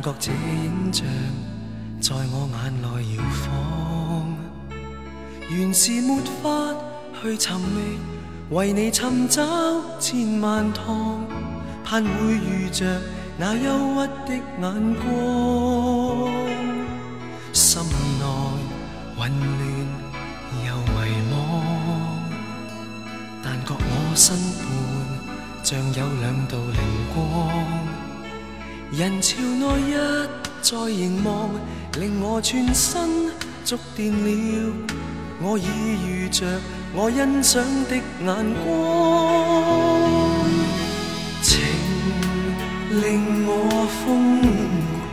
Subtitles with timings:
[0.00, 1.04] 但觉这影像
[2.00, 2.86] 在我眼内
[3.16, 4.36] 摇晃，
[5.50, 6.46] 原是没法
[7.20, 7.98] 去寻觅，
[8.50, 9.42] 为你寻找
[9.98, 11.26] 千万趟，
[11.84, 13.00] 盼会遇着
[13.36, 16.30] 那忧郁的眼光，
[17.52, 18.24] 心内
[19.16, 19.60] 混乱
[20.64, 20.96] 又迷
[21.32, 21.34] 惘，
[23.42, 24.64] 但觉我身畔
[25.64, 26.78] 像有两道灵
[27.12, 27.97] 光。
[28.90, 29.94] 人潮内一
[30.62, 31.50] 再凝望，
[32.00, 33.30] 令我全身
[33.62, 34.72] 触电了。
[35.42, 35.66] 我已
[36.06, 36.46] 遇着
[36.94, 38.26] 我欣赏的眼
[38.64, 38.66] 光，
[41.42, 41.60] 情
[42.90, 44.40] 令我疯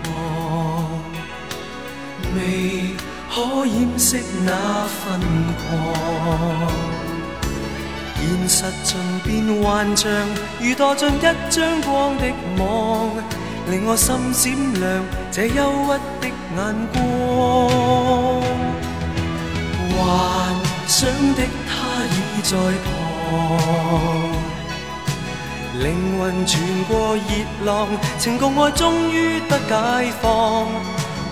[0.03, 1.03] 狂，
[2.33, 2.95] 未
[3.29, 5.19] 可掩饰那份
[5.67, 5.67] 狂。
[8.15, 10.09] 现实尽变幻象，
[10.61, 12.23] 如堕进一张光的
[12.57, 13.11] 网。
[13.69, 15.87] 令我心闪亮，这忧郁
[16.21, 16.57] 的眼
[16.93, 16.95] 光。
[19.89, 19.99] 幻
[20.87, 21.73] 想的他
[22.11, 22.51] 已在
[22.85, 22.87] 旁，
[25.81, 25.83] 灵
[26.19, 26.53] 魂穿
[26.87, 27.21] 过热
[27.65, 27.87] 浪，
[28.19, 30.67] 情共爱终于得解放。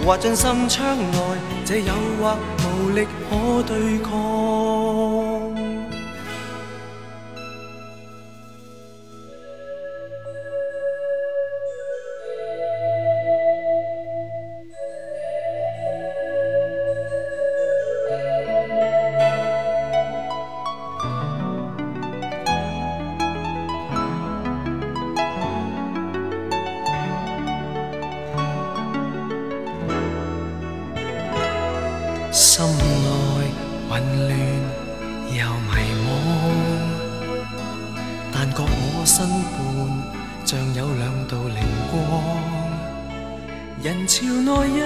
[0.03, 1.17] 滑进心窗内，
[1.63, 4.11] 这诱惑无力可对抗。
[32.45, 32.77] 心内
[33.89, 34.29] 混乱
[35.29, 35.71] 又迷
[36.03, 36.05] 惘
[38.33, 39.57] 但觉我身伴
[40.43, 41.93] 像有两道灵光。
[43.81, 44.81] 人潮内一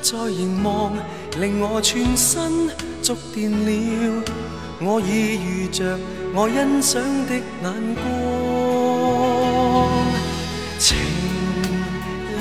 [0.00, 0.94] 再凝望
[1.38, 2.70] 令我全身
[3.02, 4.22] 触电了
[4.80, 5.98] 我已遇着
[6.34, 8.06] 我欣赏的眼光。
[10.78, 10.96] 情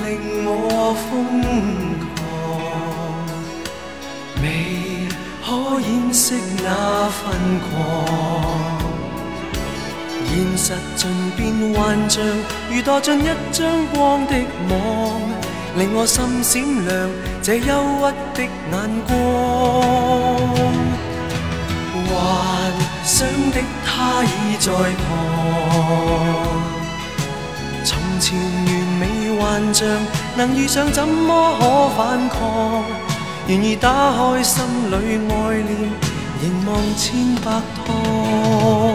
[0.05, 1.94] 令我疯
[6.27, 7.23] 可掩饰那份
[7.59, 7.69] 狂。
[10.25, 11.43] 现实尽变
[11.73, 12.23] 幻象，
[12.69, 14.33] 如堕进一张光的
[14.69, 15.21] 网，
[15.77, 17.09] 令我心闪亮，
[17.43, 18.03] 这忧郁。
[18.33, 18.49] 的眼
[19.07, 19.13] 光，
[22.09, 22.13] 幻
[23.03, 24.71] 想的他已在
[25.05, 25.07] 旁。
[27.85, 28.67] 从前完
[28.99, 29.01] 美
[29.39, 29.87] 幻象，
[30.35, 32.83] 能遇上怎么可反抗？
[33.47, 35.91] 愿意打开心里爱念，
[36.45, 38.94] 凝望千百趟。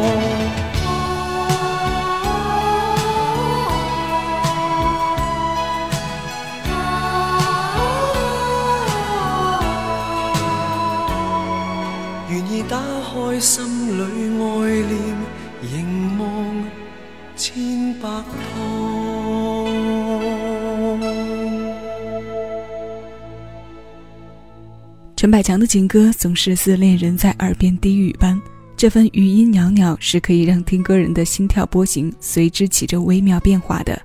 [25.50, 28.40] 强的情歌总是似恋人在耳边低语般，
[28.76, 34.00] 这份余音袅袅是可以让听歌人的心跳波形随之起着微妙变化的。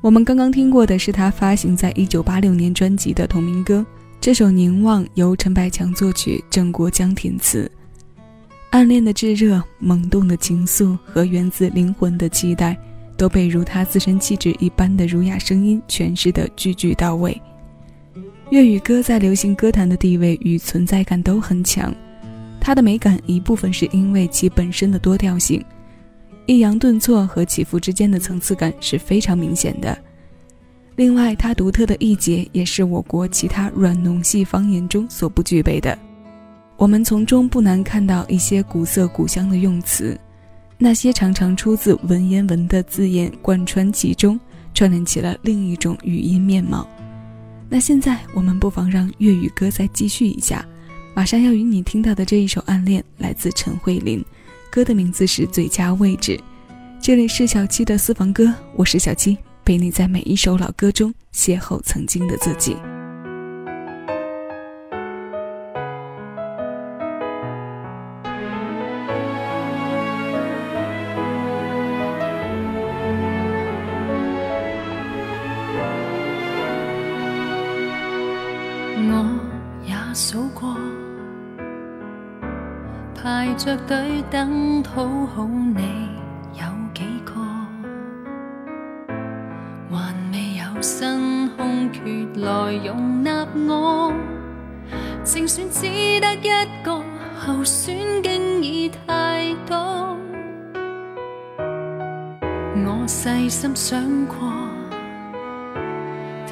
[0.00, 3.86] 我们刚刚听过的是他发行在一九八六年专辑的同名歌，
[4.20, 7.70] 这首《凝望》由陈百强作曲，郑国江填词。
[8.70, 12.76] 暗恋的炙热、萌动的情愫和源自灵魂的期待，
[13.16, 17.40] 都被如他自身气质一般的儒雅声音诠释得句句到位。
[18.52, 21.90] 粤语歌在流行歌坛的地位与存在感都很强，
[22.60, 25.64] 它的美感一部分是因为其本身的多调性，
[26.44, 29.96] 抑扬顿挫和起伏之间的层次感是非常明显的。
[30.96, 35.98] 另外，它独特的一节也是我国其他软农系方言中所不具备的。
[36.76, 40.14] 我们从中不难看到一些古色古香的用词，
[40.76, 44.38] 那些常常出自文言文的字眼贯穿其中，
[44.74, 46.86] 串联起了另一种语音面貌。
[47.72, 50.62] 那现在我们不妨让粤语歌再继续一下，
[51.14, 54.22] 马上要与你听到的这一首《暗恋》来自陈慧琳，
[54.70, 56.36] 歌的名字是《最佳位置》。
[57.00, 59.38] 这里是小七的私房歌，我是小七。
[59.64, 62.76] 陪你在每一首老歌中邂逅曾经的自己。
[83.72, 85.02] 着队等讨
[85.34, 86.10] 好你
[86.52, 87.32] 有几个？
[89.90, 92.02] 还未有新空缺。
[92.34, 94.12] 来容纳我，
[95.24, 95.86] 正选只
[96.20, 97.02] 得一个
[97.38, 100.18] 候选，竟已太多。
[102.74, 104.36] 我细心想过，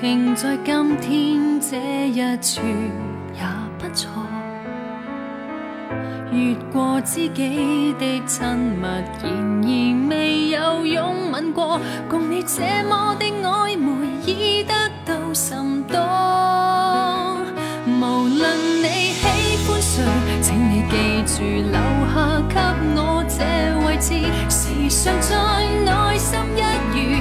[0.01, 1.77] 停在今天这
[2.09, 2.63] 一处
[6.41, 8.87] 越过知己的亲密，
[9.23, 9.31] 然
[9.63, 11.79] 而未有拥吻过，
[12.09, 14.73] 共你这么的暧昧，已得
[15.05, 15.15] 到。
[15.33, 15.97] 甚多，
[17.87, 19.23] 无论你喜
[19.69, 20.03] 欢谁，
[20.43, 21.79] 请你记住留
[22.13, 22.57] 下给
[22.97, 23.39] 我这
[23.87, 24.09] 位置，
[24.49, 25.31] 时常在
[25.85, 26.59] 内心一
[26.93, 27.20] 隅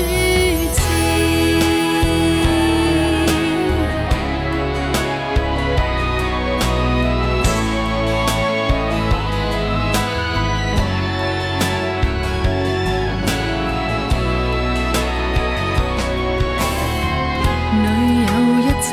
[0.00, 0.04] 女
[18.24, 18.30] 友
[18.60, 18.90] 一走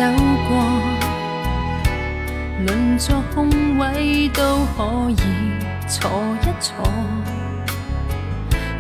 [0.48, 0.52] 过，
[2.66, 4.80] 轮座空位都可
[5.12, 5.14] 以
[5.88, 6.10] 坐
[6.42, 6.74] 一坐。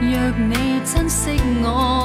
[0.01, 2.05] 若你珍惜我，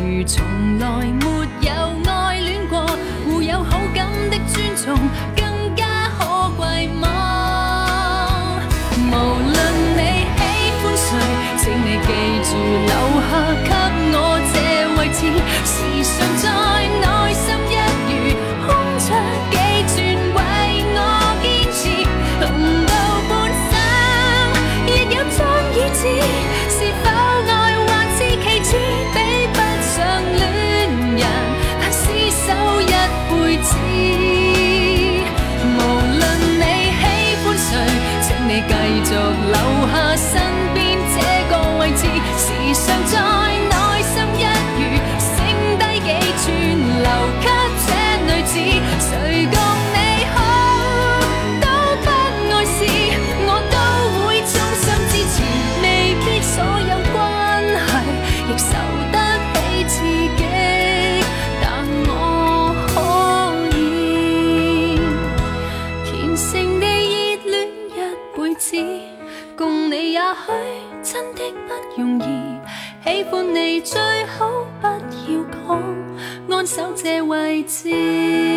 [0.00, 0.44] 如从
[0.78, 1.26] 来没
[1.60, 1.68] 有
[2.08, 2.86] 爱恋过。
[3.24, 4.96] 互有好感的尊重，
[5.36, 5.84] 更加
[6.18, 8.60] 可贵吗？
[8.96, 9.58] 无论
[9.96, 10.00] 你
[10.36, 10.40] 喜
[10.80, 11.06] 欢谁，
[11.58, 12.08] 请你记
[12.44, 12.50] 住
[12.86, 12.92] 留
[13.26, 13.30] 下
[13.64, 13.70] 给
[14.14, 14.16] 我
[14.52, 14.54] 这
[14.96, 15.20] 位置，
[15.64, 15.74] 时
[16.04, 16.46] 常在
[17.02, 17.04] 内
[17.34, 17.74] 心一
[18.06, 18.10] 隅
[18.64, 18.66] 空
[19.00, 19.06] 出
[19.50, 19.54] 几
[19.88, 19.96] 寸
[20.34, 20.38] 为
[20.94, 20.96] 我
[21.42, 21.78] 坚持。
[22.40, 22.42] 同
[22.86, 22.90] 到
[23.28, 23.30] 半
[23.68, 23.70] 生，
[24.86, 25.38] 亦有张
[25.74, 26.00] 椅子。
[77.64, 78.47] 次。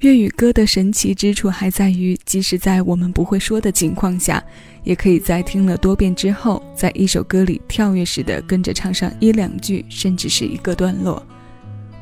[0.00, 4.42] 粤语歌的神奇之处还在于，即使在我们不会说的情况下，
[4.82, 11.22] 也可以在听了多遍之后，在一首歌里跳跃似的跟着唱上一两句，甚至是一个段落。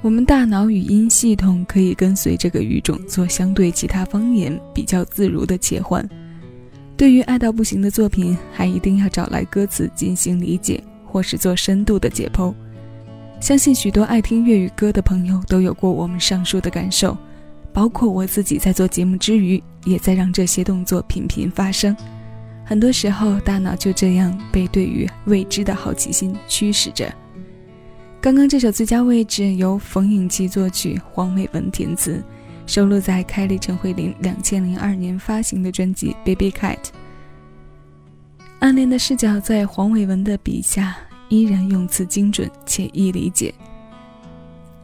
[0.00, 6.08] 我们大脑语音系统可以跟随这个语种做相对其他方言比较自如的切换。
[6.96, 12.54] 对于爱到不行的作品，还一定要找来歌词进行理解，或是做深度的解剖。
[13.40, 17.16] 相信许多爱听粤语歌的朋友都有过我们上述的感受。
[17.78, 21.96] 包括我自己在做节目之余，也在让这些动作频频发生。
[22.64, 27.08] 很多时候，大脑就这样被对于未知的好奇心驱使着。
[28.20, 32.20] 刚刚这首最佳位置由冯颖基作曲，黄伟文填词，
[32.66, 36.74] 收录在凯里陈慧琳两千零二年发行的专辑《Baby Cat》。
[38.58, 40.96] 暗恋的视角在黄伟文的笔下
[41.28, 43.54] 依然用词精准且易理解。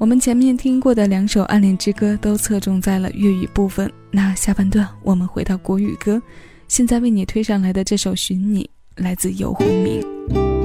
[0.05, 6.21] 我们前面听过的两首暗恋之歌都侧重在了粤语部分，那下半段我们回到国语歌，
[6.69, 8.69] 现在为你推上来的这首《寻你》
[9.03, 10.64] 来自游鸿明。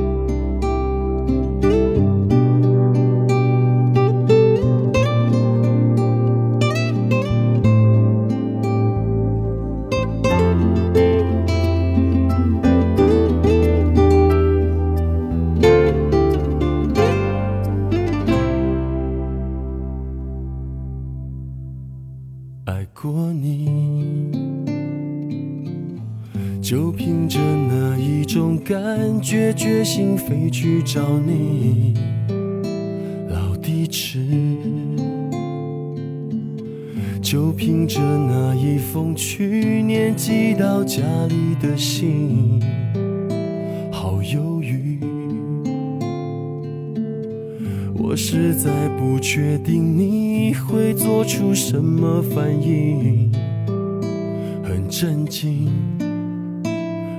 [48.02, 53.30] 我实在不确定你会做出什么反应，
[54.64, 55.70] 很震惊。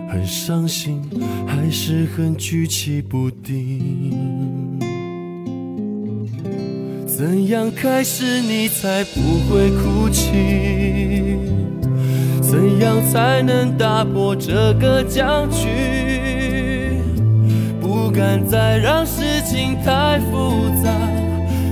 [0.08, 1.00] 很伤心，
[1.46, 4.80] 还是很举棋不定。
[7.06, 10.32] 怎样开始你才不会哭泣？
[12.40, 15.68] 怎样才能打破这个僵局？
[17.80, 20.88] 不敢再让事情太复杂。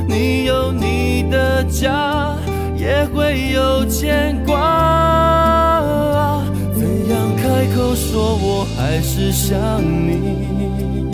[0.08, 2.34] 你有你的家，
[2.76, 6.42] 也会有牵挂。
[6.74, 11.06] 怎样开口说我还是想你，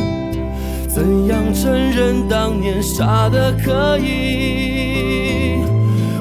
[0.88, 5.58] 怎样承认当年傻的可以？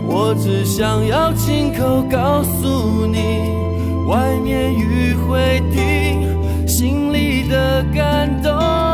[0.05, 3.47] 我只想要亲口告诉你，
[4.09, 8.92] 外面雨会停，心里的感动。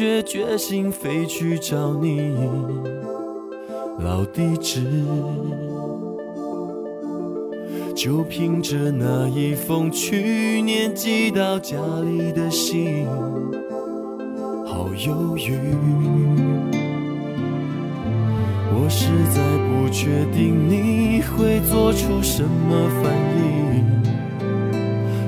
[0.00, 2.32] 感觉，决心飞去找你，
[3.98, 4.82] 老地址。
[7.94, 13.06] 就凭着那一封去年寄到家里的信，
[14.64, 15.58] 好犹豫。
[18.72, 19.04] 我实
[19.34, 23.84] 在不确定你会做出什么反应，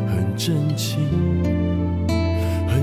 [0.08, 1.51] 很震惊。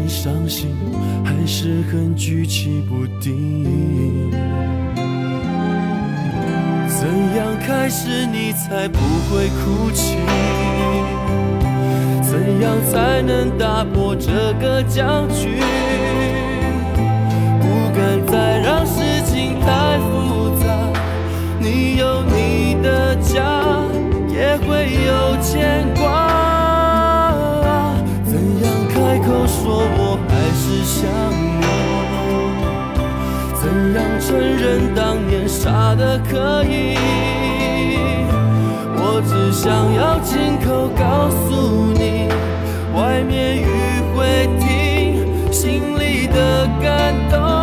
[0.10, 0.76] 伤心
[1.24, 4.32] 还是很举棋不定，
[6.88, 8.98] 怎样开始你才不
[9.30, 10.18] 会哭泣？
[12.24, 15.60] 怎样才能打破这个僵局？
[17.62, 20.66] 不敢再让事情太复杂。
[21.60, 23.84] 你有你的家，
[24.28, 26.29] 也会有牵挂。
[29.30, 31.06] 口说我还是想
[31.62, 31.62] 你，
[33.62, 33.62] 怎
[33.94, 36.98] 样承认当年傻的可以？
[38.96, 42.28] 我只想要亲口告诉你，
[43.00, 47.59] 外面雨会停，心里的感动。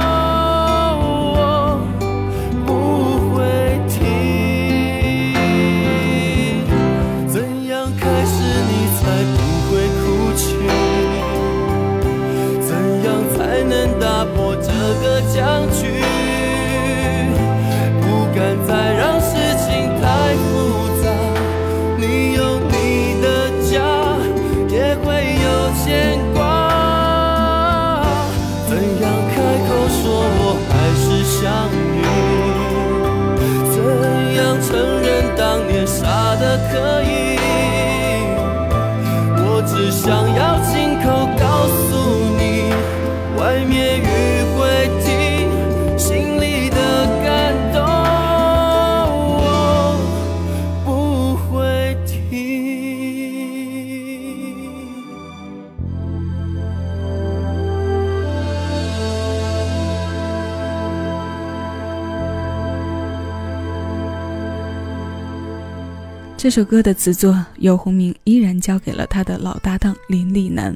[66.46, 70.72] 这首歌的词作游鸿明依然交给了他的老搭档林立南。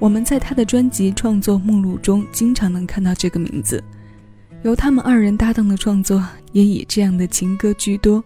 [0.00, 3.80] 我们在他的专辑创作目录中经常能看到这个名字。
[4.64, 8.22] 由他们二人搭档的创作也以这样的情歌居多。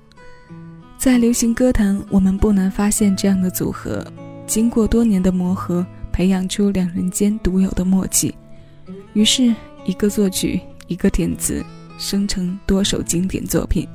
[0.96, 4.02] 在流行歌坛，我们不难发现这样的组合，
[4.46, 8.34] 经过多年的磨合，培养出两人间独有的默契。
[9.12, 11.62] 于是，一个作曲，一个填词，
[11.98, 13.86] 生成多首经典作品。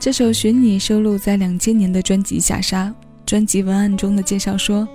[0.00, 2.86] 这首《寻你》收录在两千年的专辑《下沙》。
[3.26, 4.88] 专辑文案中的介绍说：“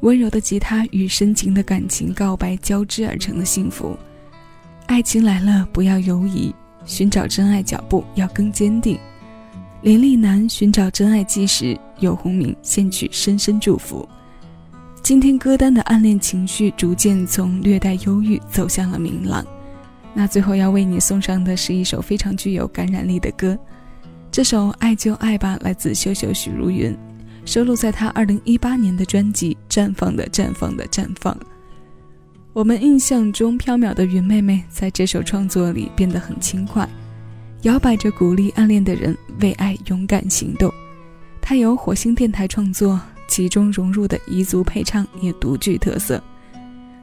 [0.00, 3.94] 温柔的吉他与深情的感情告白交织而成的幸福。
[4.86, 6.50] 爱情来了，不要犹疑，
[6.86, 8.98] 寻找真爱脚步要更坚定。”
[9.82, 14.08] 林立南寻找真爱纪时，有鸿明献曲深深祝福。
[15.02, 19.44] 今天歌单的暗恋情绪逐渐从略带忧郁走向了明朗。
[20.14, 23.54] 那最后要为你送上的是一首非常具有感染力的歌。
[24.30, 26.96] 这首《爱就爱吧》来自秀秀许茹芸，
[27.44, 31.34] 收录在她2018年的专辑《绽放的绽放的绽放》。
[32.52, 36.88] 我们印象中飘渺的云妹妹，在这首创作里变得很轻快，
[37.62, 40.72] 摇摆着鼓励暗恋的人为爱勇敢行动。
[41.40, 46.22] 她由火星电台创作，其中融入的彝族配唱也独具特色。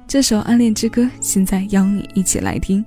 [0.07, 2.85] 这首《暗恋之歌》，现在邀你一起来听。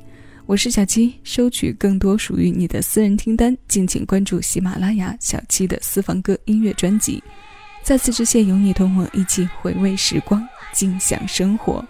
[0.48, 7.22] 我是小七，收取更多属于你的私人听单，敬请关注喜马拉雅小七的私房歌音乐专辑。
[7.82, 11.84] 再次致谢有你同我一起回味时光，尽享生活。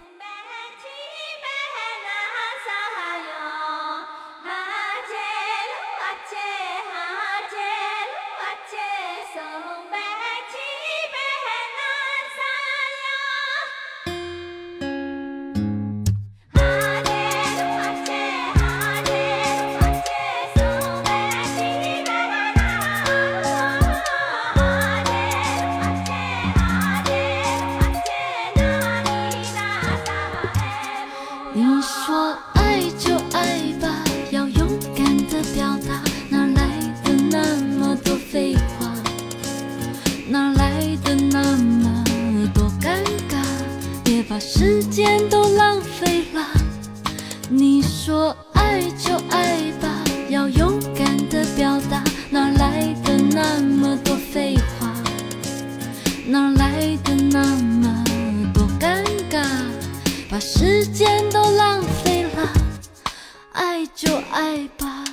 [64.09, 65.08] 说爱吧。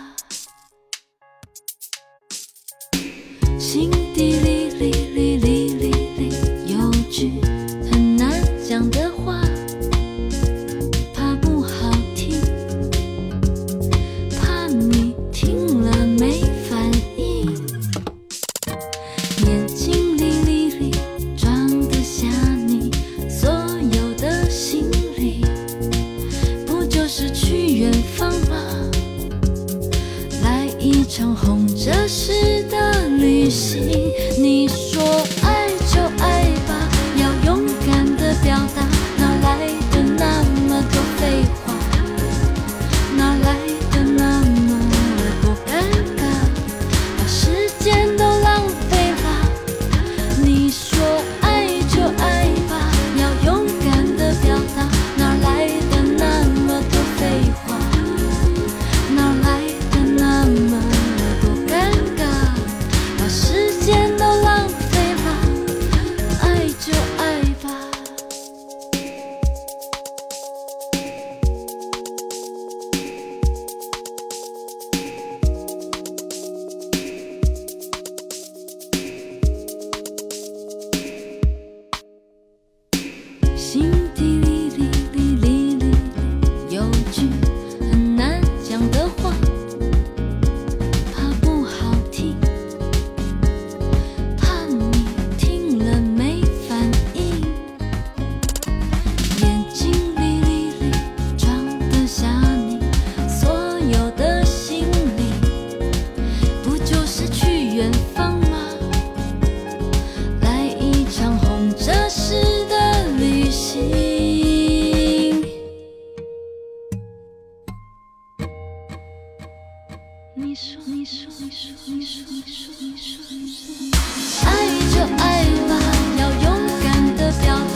[120.38, 124.50] 你说你说你说你说你说你说你说，爱
[124.92, 125.24] 就爱
[125.66, 125.72] 吧，
[126.20, 126.44] 要勇
[126.82, 126.84] 敢
[127.16, 127.75] 的表达。